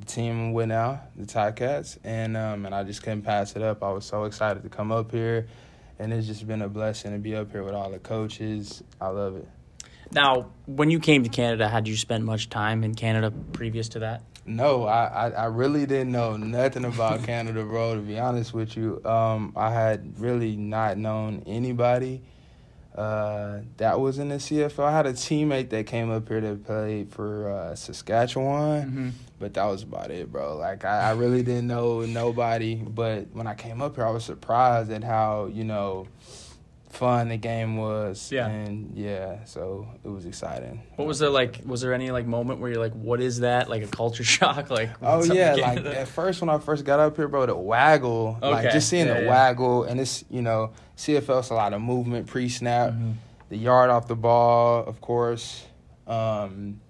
the 0.00 0.07
team 0.07 0.52
with 0.52 0.69
now, 0.69 1.00
the 1.17 1.25
Ticats, 1.25 1.97
and 2.05 2.37
um, 2.37 2.67
and 2.67 2.75
I 2.75 2.85
just 2.85 3.02
couldn't 3.02 3.23
pass 3.23 3.57
it 3.57 3.62
up. 3.62 3.83
I 3.83 3.90
was 3.90 4.05
so 4.05 4.25
excited 4.25 4.62
to 4.64 4.69
come 4.69 4.93
up 4.93 5.12
here, 5.12 5.47
and 5.99 6.12
it's 6.12 6.26
just 6.26 6.47
been 6.47 6.61
a 6.61 6.69
blessing 6.69 7.12
to 7.12 7.19
be 7.19 7.35
up 7.35 7.50
here 7.52 7.62
with 7.62 7.75
all 7.75 7.90
the 7.90 7.99
coaches. 7.99 8.83
I 9.00 9.09
love 9.09 9.37
it. 9.37 9.49
Now, 10.11 10.50
when 10.67 10.91
you 10.91 11.00
came 11.00 11.23
to 11.25 11.29
Canada, 11.29 11.69
had 11.69 11.87
you 11.87 11.97
spent 11.97 12.25
much 12.25 12.49
time 12.49 12.83
in 12.85 12.95
Canada 12.95 13.31
previous 13.53 13.88
to 13.91 13.99
that? 14.00 14.23
No, 14.47 14.85
I, 14.85 15.05
I, 15.05 15.29
I 15.31 15.45
really 15.47 15.85
didn't 15.85 16.11
know 16.12 16.37
nothing 16.38 16.87
about 16.87 17.23
Canada, 17.25 17.62
bro. 17.65 17.95
To 17.97 18.00
be 18.00 18.19
honest 18.19 18.55
with 18.55 18.77
you, 18.77 19.05
um, 19.05 19.53
I 19.55 19.71
had 19.71 20.19
really 20.19 20.57
not 20.57 20.97
known 20.97 21.43
anybody. 21.47 22.23
Uh, 22.97 23.61
that 23.77 24.00
was 24.00 24.19
in 24.19 24.29
the 24.31 24.37
CFL. 24.37 24.83
I 24.83 24.91
had 24.97 25.07
a 25.07 25.12
teammate 25.12 25.69
that 25.71 25.87
came 25.87 26.11
up 26.11 26.27
here 26.27 26.41
that 26.41 26.65
played 26.65 27.12
for 27.12 27.49
uh, 27.53 27.75
Saskatchewan, 27.77 28.83
Mm-hmm. 28.83 29.09
but 29.38 29.55
that 29.55 29.67
was 29.67 29.83
about 29.85 30.11
it, 30.11 30.33
bro. 30.33 30.57
Like 30.57 30.85
I, 30.85 31.11
I 31.11 31.12
really 31.12 31.43
didn't 31.45 31.69
know 31.69 32.00
nobody. 32.00 32.75
But 32.77 33.27
when 33.35 33.47
I 33.47 33.55
came 33.55 33.83
up 33.83 33.95
here, 33.97 34.07
I 34.07 34.11
was 34.11 34.25
surprised 34.25 34.91
at 34.91 35.05
how 35.05 35.47
you 35.47 35.62
know 35.62 36.09
fun 36.90 37.28
the 37.28 37.37
game 37.37 37.76
was. 37.76 38.33
Yeah. 38.33 38.47
and 38.49 38.97
yeah, 38.97 39.45
so 39.45 39.87
it 40.04 40.09
was 40.09 40.25
exciting. 40.26 40.83
What 40.97 41.07
was 41.07 41.18
there 41.18 41.30
like? 41.30 41.61
Was 41.64 41.80
there 41.80 41.92
any 41.92 42.11
like 42.11 42.26
moment 42.26 42.61
where 42.61 42.71
you're 42.71 42.80
like, 42.80 42.95
"What 42.95 43.21
is 43.21 43.40
that?" 43.40 43.68
Like 43.68 43.83
a 43.83 43.87
culture 43.88 44.25
shock? 44.37 44.71
Like 44.71 44.90
Oh 45.02 45.23
yeah, 45.25 45.54
like 45.54 45.85
at 45.85 46.09
first 46.09 46.40
when 46.40 46.49
I 46.50 46.59
first 46.59 46.85
got 46.85 46.99
up 47.00 47.16
here, 47.16 47.28
bro, 47.28 47.47
the 47.47 47.57
waggle, 47.57 48.38
like 48.40 48.71
just 48.73 48.88
seeing 48.88 49.07
yeah, 49.07 49.14
the 49.14 49.23
yeah. 49.25 49.30
waggle, 49.30 49.85
and 49.85 50.00
it's 50.00 50.25
you 50.30 50.42
know 50.42 50.73
CFL's 50.97 51.50
a 51.50 51.54
lot 51.54 51.73
of 51.73 51.80
movement 51.80 52.26
pre-snap, 52.26 52.90
Mm-hmm. 52.90 53.12
the 53.50 53.57
yard 53.59 53.90
off 53.90 54.09
the 54.09 54.16
ball, 54.16 54.85
of 54.85 55.00
course, 55.00 55.64
um, 56.07 56.80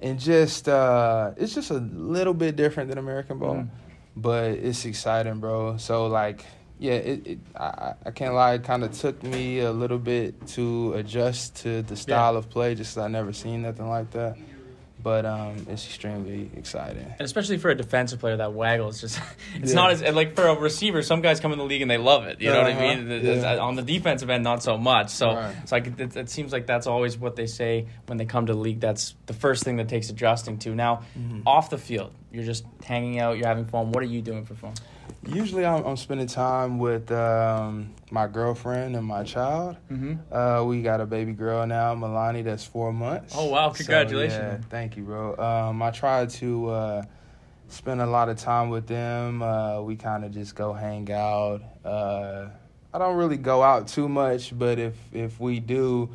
and 0.00 0.18
just 0.18 0.68
uh, 0.68 1.32
it's 1.36 1.54
just 1.54 1.70
a 1.70 1.74
little 1.78 2.34
bit 2.34 2.56
different 2.56 2.88
than 2.90 2.98
American 2.98 3.38
ball, 3.38 3.54
Mhm. 3.56 3.68
but 4.16 4.50
it's 4.52 4.84
exciting, 4.84 5.40
bro. 5.40 5.76
So 5.76 6.06
like. 6.06 6.44
Yeah, 6.80 6.92
it, 6.94 7.26
it 7.26 7.38
I, 7.54 7.92
I- 8.06 8.10
can't 8.10 8.34
lie. 8.34 8.54
It 8.54 8.64
kind 8.64 8.82
of 8.82 8.92
took 8.98 9.22
me 9.22 9.58
a 9.60 9.70
little 9.70 9.98
bit 9.98 10.46
to 10.56 10.94
adjust 10.94 11.56
to 11.56 11.82
the 11.82 11.94
style 11.94 12.36
of 12.36 12.48
play, 12.48 12.74
just 12.74 12.94
'cause 12.94 13.04
I 13.04 13.08
never 13.08 13.32
seen 13.34 13.62
nothing 13.62 13.88
like 13.88 14.10
that. 14.12 14.36
But 15.02 15.24
um, 15.24 15.56
it's 15.70 15.86
extremely 15.86 16.50
exciting. 16.56 17.04
And 17.04 17.22
especially 17.22 17.56
for 17.56 17.70
a 17.70 17.74
defensive 17.74 18.18
player, 18.20 18.36
that 18.36 18.52
waggle 18.52 18.88
is 18.90 19.00
just, 19.00 19.18
it's 19.54 19.70
Yeah. 19.70 19.74
not 19.76 19.90
as, 19.92 20.02
like 20.14 20.34
for 20.36 20.46
a 20.46 20.54
receiver, 20.54 21.00
some 21.02 21.22
guys 21.22 21.40
come 21.40 21.52
in 21.52 21.58
the 21.58 21.64
league 21.64 21.80
and 21.80 21.90
they 21.90 21.96
love 21.96 22.26
it. 22.26 22.38
You 22.40 22.50
know 22.50 22.58
what 22.58 22.66
I 22.66 22.72
Uh-huh, 22.72 22.96
mean? 23.02 23.24
Yeah. 23.24 23.56
On 23.60 23.76
the 23.76 23.82
defensive 23.82 24.28
end, 24.28 24.44
not 24.44 24.62
so 24.62 24.76
much. 24.76 25.08
So 25.08 25.34
Right. 25.34 25.54
like, 25.72 25.86
it, 25.98 26.16
it 26.16 26.28
seems 26.28 26.52
like 26.52 26.66
that's 26.66 26.86
always 26.86 27.16
what 27.16 27.34
they 27.34 27.46
say 27.46 27.86
when 28.08 28.18
they 28.18 28.26
come 28.26 28.44
to 28.44 28.52
the 28.52 28.58
league. 28.58 28.80
That's 28.80 29.14
the 29.24 29.32
first 29.32 29.64
thing 29.64 29.76
that 29.76 29.88
takes 29.88 30.10
adjusting 30.10 30.58
to. 30.60 30.74
Now, 30.74 31.02
Mm-hmm. 31.18 31.42
off 31.46 31.70
the 31.70 31.78
field, 31.78 32.12
you're 32.30 32.44
just 32.44 32.64
hanging 32.84 33.18
out, 33.20 33.38
you're 33.38 33.46
having 33.48 33.64
fun. 33.66 33.92
What 33.92 34.02
are 34.02 34.06
you 34.06 34.20
doing 34.20 34.44
for 34.44 34.54
fun? 34.54 34.74
Usually, 35.26 35.66
I'm, 35.66 35.84
I'm 35.84 35.96
spending 35.96 36.26
time 36.26 36.78
with 36.78 37.12
um, 37.12 37.94
my 38.10 38.26
girlfriend 38.26 38.96
and 38.96 39.04
my 39.04 39.22
child. 39.22 39.76
Mm-hmm. 39.90 40.34
Uh, 40.34 40.64
we 40.64 40.82
got 40.82 41.00
a 41.00 41.06
baby 41.06 41.32
girl 41.32 41.66
now, 41.66 41.94
Milani, 41.94 42.42
that's 42.42 42.64
four 42.64 42.92
months. 42.92 43.34
Oh, 43.36 43.46
wow. 43.46 43.70
So, 43.70 43.76
Congratulations. 43.76 44.62
yeah, 44.62 44.68
thank 44.70 44.96
you, 44.96 45.04
bro. 45.04 45.36
Um, 45.36 45.82
I 45.82 45.90
try 45.90 46.24
to 46.24 46.68
uh, 46.70 47.02
spend 47.68 48.00
a 48.00 48.06
lot 48.06 48.30
of 48.30 48.38
time 48.38 48.70
with 48.70 48.86
them. 48.86 49.42
Uh, 49.42 49.82
we 49.82 49.96
kind 49.96 50.24
of 50.24 50.32
just 50.32 50.54
go 50.54 50.72
hang 50.72 51.10
out. 51.12 51.60
Uh, 51.84 52.48
I 52.92 52.98
don't 52.98 53.16
really 53.16 53.36
go 53.36 53.62
out 53.62 53.88
too 53.88 54.08
much, 54.08 54.58
but 54.58 54.78
if 54.78 54.96
if 55.12 55.38
we 55.38 55.60
do, 55.60 56.10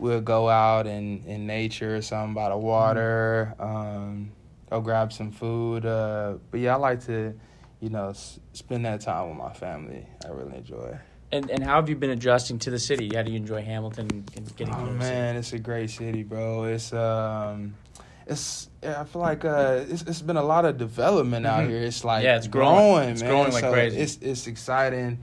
we'll 0.00 0.20
go 0.20 0.48
out 0.48 0.86
in, 0.86 1.22
in 1.24 1.46
nature 1.46 1.96
or 1.96 2.02
something 2.02 2.34
by 2.34 2.48
the 2.48 2.58
water. 2.58 3.54
Um, 3.58 4.32
go 4.68 4.80
grab 4.80 5.12
some 5.12 5.30
food. 5.30 5.86
Uh, 5.86 6.34
but 6.50 6.60
yeah, 6.60 6.74
I 6.74 6.78
like 6.78 7.06
to, 7.06 7.34
you 7.80 7.88
know, 7.88 8.10
s- 8.10 8.38
spend 8.52 8.84
that 8.84 9.00
time 9.00 9.28
with 9.28 9.38
my 9.38 9.52
family. 9.52 10.06
I 10.24 10.28
really 10.28 10.56
enjoy 10.56 10.92
it. 10.94 10.96
And, 11.32 11.48
and 11.50 11.62
how 11.64 11.76
have 11.76 11.88
you 11.88 11.96
been 11.96 12.10
adjusting 12.10 12.58
to 12.60 12.70
the 12.70 12.78
city? 12.78 13.10
How 13.14 13.22
do 13.22 13.30
you 13.30 13.36
enjoy 13.36 13.62
Hamilton 13.62 14.24
and 14.36 14.56
getting 14.56 14.74
Oh 14.74 14.84
man, 14.92 15.36
it's 15.36 15.52
a 15.52 15.58
great 15.58 15.90
city, 15.90 16.22
bro. 16.24 16.64
It's 16.64 16.92
um, 16.92 17.74
it's 18.26 18.68
I 18.82 19.04
feel 19.04 19.22
like 19.22 19.44
uh, 19.44 19.84
it's, 19.88 20.02
it's 20.02 20.22
been 20.22 20.36
a 20.36 20.42
lot 20.42 20.64
of 20.64 20.76
development 20.76 21.46
out 21.46 21.64
Mhm. 21.64 21.68
here. 21.68 21.82
It's 21.82 22.04
like 22.04 22.24
Yeah, 22.24 22.36
it's 22.36 22.48
growing. 22.48 23.10
It's 23.10 23.22
man. 23.22 23.30
growing 23.30 23.52
like 23.52 23.60
So 23.62 23.72
crazy. 23.72 23.98
It's 23.98 24.18
it's 24.20 24.46
exciting. 24.48 25.18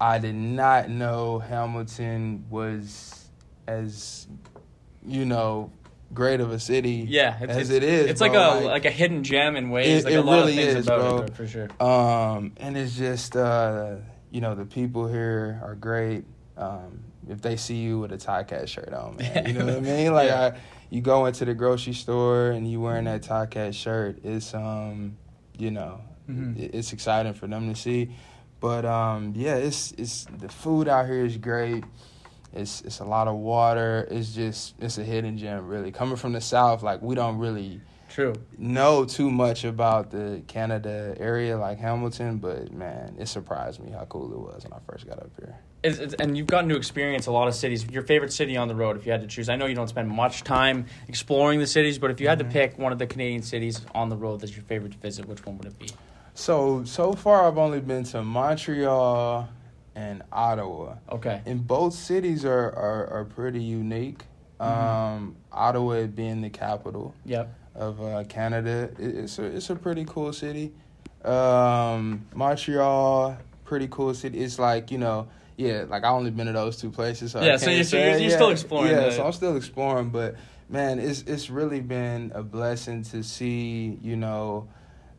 I 0.00 0.18
did 0.18 0.34
not 0.34 0.88
know 0.88 1.38
Hamilton 1.38 2.44
was 2.50 3.28
as 3.66 4.26
you 5.06 5.26
know 5.26 5.70
great 6.14 6.40
of 6.40 6.50
a 6.52 6.58
city. 6.58 7.04
Yeah, 7.08 7.36
it's, 7.40 7.52
as 7.52 7.70
it's, 7.70 7.70
it 7.70 7.82
is. 7.82 8.10
It's 8.10 8.20
bro. 8.20 8.28
like 8.28 8.36
a 8.36 8.64
like, 8.66 8.84
a 8.84 8.90
hidden 8.90 9.22
gem 9.24 9.56
in 9.56 9.70
ways. 9.70 10.02
It- 10.02 10.04
like 10.06 10.14
it 10.14 10.16
a 10.16 10.22
lot 10.22 10.34
really 10.40 10.52
of 10.58 10.64
things 10.64 10.76
is, 10.78 10.86
about 10.86 11.00
bro. 11.00 11.18
it, 11.24 11.34
for 11.34 11.46
sure. 11.46 11.68
Um, 11.80 12.52
and 12.58 12.76
it's 12.76 12.96
just 12.96 13.36
uh, 13.36 13.96
you 14.30 14.40
know, 14.40 14.54
the 14.54 14.64
people 14.66 15.06
here 15.08 15.60
are 15.62 15.74
great. 15.74 16.24
Um, 16.56 17.02
if 17.28 17.42
they 17.42 17.56
see 17.56 17.76
you 17.76 17.98
with 17.98 18.12
a 18.12 18.16
Ticat 18.18 18.68
shirt 18.68 18.92
on, 18.94 19.16
man, 19.16 19.46
you 19.46 19.52
know 19.52 19.64
what 19.66 19.76
I 19.76 19.80
mean? 19.80 20.12
Like 20.14 20.28
Yeah. 20.28 20.52
I, 20.54 20.58
you 20.90 21.00
go 21.00 21.26
into 21.26 21.44
the 21.44 21.54
grocery 21.54 21.92
store 21.92 22.50
and 22.50 22.70
you 22.70 22.80
wearing 22.80 23.04
that 23.06 23.22
Ticat 23.22 23.74
shirt, 23.74 24.20
it's 24.24 24.54
um, 24.54 25.16
you 25.58 25.70
know, 25.72 26.00
Mhm. 26.30 26.58
it- 26.58 26.74
it's 26.74 26.92
exciting 26.92 27.34
for 27.34 27.46
them 27.46 27.68
to 27.72 27.78
see. 27.78 28.10
But 28.60 28.84
um, 28.86 29.32
yeah, 29.36 29.56
it's 29.56 29.92
it's 29.98 30.24
the 30.38 30.48
food 30.48 30.88
out 30.88 31.06
here 31.06 31.24
is 31.24 31.36
great. 31.36 31.84
It's 32.52 32.80
it's 32.82 33.00
a 33.00 33.04
lot 33.04 33.28
of 33.28 33.36
water. 33.36 34.06
It's 34.10 34.34
just 34.34 34.74
it's 34.80 34.98
a 34.98 35.04
hidden 35.04 35.36
gem, 35.38 35.66
really. 35.66 35.92
Coming 35.92 36.16
from 36.16 36.32
the 36.32 36.40
south, 36.40 36.82
like 36.82 37.02
we 37.02 37.14
don't 37.14 37.38
really 37.38 37.80
True. 38.08 38.34
know 38.56 39.04
too 39.04 39.30
much 39.30 39.64
about 39.64 40.10
the 40.10 40.42
Canada 40.46 41.14
area 41.18 41.58
like 41.58 41.78
Hamilton, 41.78 42.38
but 42.38 42.72
man, 42.72 43.16
it 43.18 43.26
surprised 43.28 43.80
me 43.80 43.90
how 43.90 44.04
cool 44.06 44.32
it 44.32 44.38
was 44.38 44.64
when 44.64 44.72
I 44.72 44.78
first 44.90 45.06
got 45.06 45.18
up 45.18 45.30
here. 45.38 45.56
It's, 45.82 45.98
it's, 45.98 46.14
and 46.14 46.36
you've 46.36 46.46
gotten 46.46 46.68
to 46.70 46.76
experience 46.76 47.26
a 47.26 47.30
lot 47.30 47.46
of 47.46 47.54
cities. 47.54 47.84
Your 47.90 48.02
favorite 48.02 48.32
city 48.32 48.56
on 48.56 48.66
the 48.68 48.74
road, 48.74 48.96
if 48.96 49.04
you 49.06 49.12
had 49.12 49.20
to 49.20 49.26
choose. 49.28 49.48
I 49.48 49.56
know 49.56 49.66
you 49.66 49.74
don't 49.74 49.86
spend 49.88 50.08
much 50.08 50.42
time 50.42 50.86
exploring 51.08 51.60
the 51.60 51.66
cities, 51.66 51.98
but 51.98 52.10
if 52.10 52.20
you 52.20 52.26
had 52.28 52.38
to 52.38 52.44
Mm-hmm. 52.44 52.52
pick 52.52 52.78
one 52.78 52.90
of 52.92 52.98
the 52.98 53.06
Canadian 53.06 53.42
cities 53.42 53.82
on 53.94 54.08
the 54.08 54.16
road 54.16 54.40
that's 54.40 54.56
your 54.56 54.64
favorite 54.64 54.92
to 54.92 54.98
visit, 54.98 55.26
which 55.28 55.44
one 55.44 55.58
would 55.58 55.66
it 55.66 55.78
be? 55.78 55.90
So 56.34 56.84
so 56.84 57.12
far, 57.12 57.46
I've 57.46 57.58
only 57.58 57.80
been 57.80 58.04
to 58.04 58.22
Montreal 58.22 59.48
and 59.96 60.22
Ottawa, 60.30 60.96
Okay. 61.10 61.40
and 61.46 61.66
both 61.66 61.94
cities 61.94 62.44
are 62.44 62.70
are, 62.70 63.06
are 63.08 63.24
pretty 63.24 63.62
unique. 63.62 64.22
Um, 64.60 65.36
Ottawa 65.52 66.06
being 66.06 66.40
the 66.42 66.50
capital 66.50 67.14
Yep. 67.24 67.52
of 67.74 68.00
uh, 68.02 68.24
Canada, 68.24 68.90
it, 68.98 69.16
it's 69.16 69.38
a 69.38 69.44
it's 69.44 69.70
a 69.70 69.74
pretty 69.76 70.04
cool 70.04 70.32
city. 70.32 70.72
Um, 71.24 72.26
Montreal, 72.34 73.36
pretty 73.64 73.88
cool 73.90 74.14
city. 74.14 74.38
It's 74.38 74.58
like 74.58 74.90
you 74.90 74.98
know, 74.98 75.28
yeah, 75.56 75.84
like 75.88 76.04
I 76.04 76.08
only 76.10 76.30
been 76.30 76.46
to 76.46 76.52
those 76.52 76.76
two 76.76 76.90
places. 76.90 77.32
So 77.32 77.42
Yeah, 77.42 77.56
so 77.56 77.70
you're- 77.70 77.82
so 77.84 77.96
you're- 77.96 78.20
you're 78.22 78.30
still 78.30 78.50
exploring 78.50 78.92
Yeah, 78.92 79.00
the- 79.06 79.12
so 79.12 79.26
I'm 79.26 79.32
still 79.32 79.56
exploring, 79.56 80.10
but 80.10 80.36
man, 80.68 80.98
it's 80.98 81.22
it's 81.22 81.50
really 81.50 81.80
been 81.80 82.32
a 82.34 82.42
blessing 82.42 83.02
to 83.04 83.22
see 83.22 83.98
you 84.02 84.16
know, 84.16 84.68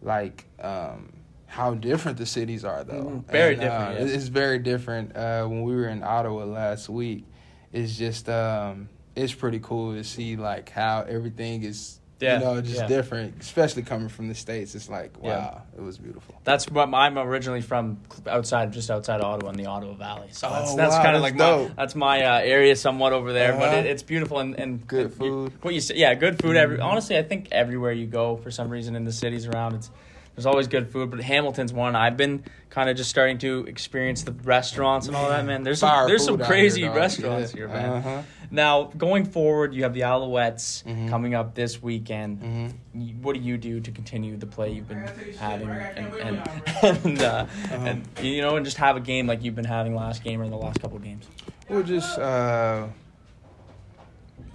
like 0.01 0.45
um, 0.61 1.13
how 1.47 1.73
different 1.73 2.17
the 2.17 2.25
cities 2.25 2.63
are 2.65 2.83
though. 2.83 3.03
Mhm. 3.25 3.31
Very 3.31 3.53
And, 3.53 3.61
different, 3.61 3.97
uh, 3.97 4.01
yes. 4.03 4.11
It's 4.11 4.27
very 4.27 4.59
different. 4.59 5.15
Uh, 5.15 5.45
when 5.47 5.63
we 5.63 5.75
were 5.75 5.87
in 5.87 6.03
Ottawa 6.03 6.43
last 6.45 6.89
week, 6.89 7.25
it's 7.73 7.97
just 7.97 8.29
um, 8.29 8.89
it's 9.15 9.33
pretty 9.33 9.59
cool 9.59 9.93
to 9.93 10.03
see 10.03 10.35
like 10.35 10.69
how 10.69 11.05
everything 11.07 11.63
is. 11.63 11.99
Yeah, 12.19 12.39
You 12.39 12.45
know, 12.45 12.61
just 12.61 12.77
yeah. 12.81 12.87
different, 12.87 13.35
especially 13.39 13.83
coming 13.83 14.09
from 14.09 14.27
the 14.27 14.33
states. 14.33 14.73
It's 14.73 14.89
like, 14.89 15.21
wow, 15.21 15.29
Yeah. 15.29 15.59
it 15.79 15.83
was 15.83 15.99
beautiful. 15.99 16.33
That's 16.45 16.67
what 16.67 16.91
I'm 16.91 17.15
originally 17.19 17.61
from, 17.61 17.99
outside, 18.27 18.73
just 18.73 18.89
outside 18.89 19.21
of 19.21 19.25
Ottawa 19.27 19.51
in 19.51 19.55
the 19.57 19.67
Ottawa 19.67 19.93
Valley. 19.93 20.29
So 20.31 20.49
that's, 20.49 20.71
Oh, 20.71 20.75
that's 20.75 20.95
wow, 20.95 21.03
kind 21.03 21.15
of 21.15 21.21
like 21.21 21.37
dope. 21.37 21.69
my 21.69 21.73
that's 21.75 21.93
my 21.93 22.23
uh, 22.23 22.39
area, 22.39 22.75
somewhat 22.75 23.13
over 23.13 23.33
there. 23.33 23.53
But 23.53 23.67
Uh-huh. 23.69 23.77
it, 23.77 23.85
it's 23.85 24.01
beautiful 24.01 24.39
and, 24.39 24.59
and 24.59 24.87
Good 24.87 25.03
you- 25.03 25.15
food. 25.15 25.53
what 25.61 25.75
you 25.75 25.79
say, 25.79 25.93
yeah, 25.95 26.15
good 26.15 26.41
food. 26.41 26.57
Every 26.57 26.79
Mhm. 26.79 26.85
honestly, 26.85 27.19
I 27.19 27.21
think 27.21 27.49
everywhere 27.51 27.91
you 27.91 28.07
go, 28.07 28.35
for 28.37 28.49
some 28.49 28.69
reason 28.69 28.95
in 28.95 29.03
the 29.03 29.11
cities 29.13 29.45
around, 29.45 29.75
it's 29.75 29.91
there's 30.37 30.45
always 30.45 30.67
good 30.67 30.91
food. 30.91 31.09
But 31.09 31.19
Hamilton's 31.21 31.73
one. 31.73 31.95
I've 31.95 32.15
been 32.15 32.43
kind 32.69 32.91
of 32.91 32.95
just 32.95 33.09
starting 33.09 33.39
to 33.39 33.65
experience 33.67 34.21
the 34.21 34.31
restaurants 34.33 35.07
and 35.07 35.15
all 35.15 35.29
that. 35.29 35.43
Man, 35.43 35.63
there's 35.63 35.79
some, 35.79 36.07
there's 36.07 36.23
some 36.23 36.37
crazy 36.37 36.81
here, 36.81 36.93
restaurants 36.93 37.53
Yeah. 37.53 37.57
here, 37.57 37.67
man. 37.69 37.89
Uh-huh. 37.89 38.21
Now 38.51 38.83
going 38.95 39.25
forward, 39.25 39.73
you 39.73 39.81
have 39.81 39.95
the 39.95 40.01
Alouettes 40.01 40.83
Mhm. 40.83 41.09
coming 41.09 41.33
up 41.33 41.55
this 41.55 41.81
weekend. 41.81 42.71
Mhm. 42.95 43.19
What 43.23 43.33
do 43.33 43.41
you 43.41 43.57
do 43.57 43.79
to 43.79 43.89
continue 43.91 44.37
the 44.37 44.45
play 44.45 44.71
you've 44.73 44.87
been 44.87 45.09
having, 45.39 45.69
and 45.69 46.13
and 46.13 46.49
and, 47.05 47.21
uh, 47.21 47.25
Uh-huh. 47.25 47.75
and 47.75 48.07
you 48.21 48.43
know, 48.43 48.55
and 48.57 48.63
just 48.63 48.77
have 48.77 48.95
a 48.95 48.99
game 49.01 49.25
like 49.25 49.43
you've 49.43 49.55
been 49.55 49.65
having 49.65 49.95
last 49.95 50.23
game 50.23 50.39
or 50.39 50.43
in 50.43 50.51
the 50.51 50.57
last 50.57 50.79
couple 50.79 50.97
of 50.97 51.03
games? 51.03 51.25
We're 51.67 51.81
just 51.81 52.19
uh, 52.19 52.85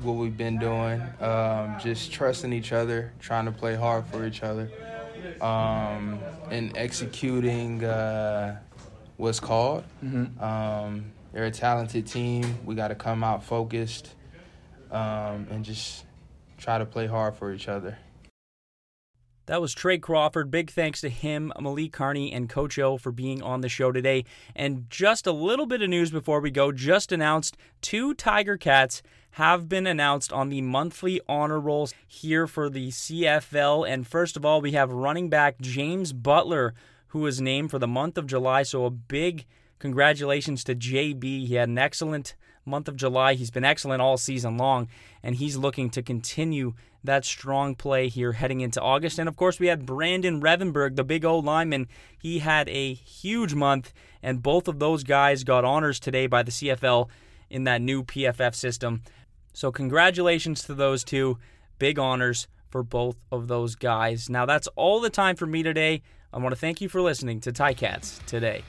what 0.00 0.12
we've 0.14 0.36
been 0.36 0.58
doing, 0.58 1.02
um, 1.20 1.76
just 1.82 2.12
trusting 2.12 2.52
each 2.52 2.72
other, 2.72 3.12
trying 3.20 3.44
to 3.46 3.52
play 3.52 3.74
hard 3.74 4.06
for 4.06 4.24
each 4.24 4.42
other, 4.42 4.70
um, 5.41 6.21
and 6.50 6.76
executing 6.76 7.85
uh, 7.85 8.59
what's 9.17 9.41
called. 9.41 9.85
Mm-hmm. 10.05 10.43
Um, 10.43 11.12
they're 11.33 11.45
a 11.45 11.50
talented 11.50 12.07
team. 12.07 12.59
We 12.64 12.75
got 12.75 12.88
to 12.88 12.95
come 12.95 13.25
out 13.25 13.43
focused 13.45 14.11
um, 14.91 15.47
and 15.50 15.64
just 15.64 16.05
try 16.59 16.79
to 16.79 16.85
play 16.85 17.07
hard 17.07 17.35
for 17.37 17.52
each 17.52 17.69
other. 17.69 17.99
That 19.46 19.61
was 19.61 19.75
Tre' 19.75 19.99
Crawford. 19.99 20.50
Big 20.50 20.70
thanks 20.70 21.00
to 21.00 21.08
him, 21.08 21.52
Malik 21.61 21.92
Carney, 21.92 22.32
and 22.32 22.49
Coach 22.49 22.78
O 22.78 22.96
for 22.96 23.11
being 23.11 23.42
on 23.42 23.61
the 23.61 23.68
show 23.68 23.90
today. 23.90 24.25
And 24.54 24.88
just 24.88 25.26
a 25.26 25.32
little 25.32 25.66
bit 25.66 25.82
of 25.82 25.90
news 25.90 26.11
before 26.11 26.40
we 26.40 26.50
go. 26.50 26.70
Just 26.70 27.11
announced 27.11 27.56
two 27.80 28.14
Tiger 28.14 28.56
Cats 28.56 29.02
have 29.32 29.68
been 29.68 29.87
announced 29.87 30.32
on 30.32 30.49
the 30.49 30.61
monthly 30.61 31.20
honor 31.28 31.58
rolls 31.58 31.92
here 32.06 32.46
for 32.46 32.70
the 32.70 32.88
CFL. 32.88 33.88
And 33.88 34.06
first 34.06 34.37
of 34.37 34.44
all, 34.44 34.61
we 34.61 34.72
have 34.72 34.92
running 34.92 35.28
back 35.28 35.61
James 35.61 36.12
Butler, 36.12 36.75
who 37.08 37.20
was 37.20 37.40
named 37.40 37.70
for 37.70 37.78
the 37.78 37.88
month 37.88 38.16
of 38.18 38.26
July. 38.26 38.62
So 38.62 38.84
a 38.84 38.90
big 38.90 39.46
congratulations 39.78 40.62
to 40.64 40.76
JB. 40.76 41.46
He 41.49 41.54
had 41.54 41.68
an 41.68 41.78
excellent 41.78 42.37
month 42.64 42.88
of 42.88 42.97
July. 42.97 43.35
He's 43.35 43.50
been 43.50 43.64
excellent 43.64 44.02
all 44.02 44.16
season 44.16 44.57
long, 44.57 44.88
and 45.23 45.37
he's 45.37 45.57
looking 45.57 45.90
to 45.90 46.02
continue 46.02 46.75
that 47.04 47.25
strong 47.25 47.75
play 47.75 48.09
here 48.09 48.33
heading 48.33 48.61
into 48.61 48.81
August. 48.81 49.19
And 49.19 49.28
of 49.28 49.37
course, 49.37 49.59
we 49.59 49.66
had 49.66 49.87
Brandon 49.87 50.40
Revenberg, 50.40 50.97
the 50.97 51.04
big 51.04 51.25
old 51.25 51.45
lineman. 51.45 51.88
He 52.19 52.38
had 52.38 52.69
a 52.69 52.95
huge 52.95 53.54
month, 53.54 53.92
and 54.23 54.42
both 54.42 54.69
of 54.69 54.78
those 54.78 55.02
guys 55.02 55.45
got 55.45 55.64
honors 55.64 55.99
today 55.99 56.26
by 56.26 56.42
the 56.42 56.52
CFL 56.52 57.09
in 57.50 57.64
that 57.64 57.83
new 57.83 58.02
PFF 58.04 58.54
system. 58.54 59.02
So, 59.52 59.71
congratulations 59.71 60.62
to 60.64 60.75
those 60.75 61.04
two. 61.04 61.38
Big 61.78 61.99
honors 61.99 62.47
for 62.69 62.83
both 62.83 63.16
of 63.31 63.49
those 63.49 63.75
guys. 63.75 64.31
Now, 64.31 64.47
that's 64.47 64.69
all 64.76 65.00
the 65.00 65.11
time 65.11 65.37
for 65.37 65.47
me 65.47 65.62
today. 65.62 66.02
I 66.33 66.38
want 66.38 66.54
to 66.54 66.61
thank 66.61 66.81
you 66.81 66.88
for 66.88 67.02
listening 67.02 67.40
to 67.40 67.52
Ticats 67.52 68.25
today. 68.25 68.62